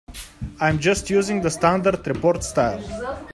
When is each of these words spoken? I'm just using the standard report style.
I'm 0.59 0.79
just 0.79 1.11
using 1.11 1.41
the 1.43 1.51
standard 1.51 2.07
report 2.07 2.43
style. 2.43 3.27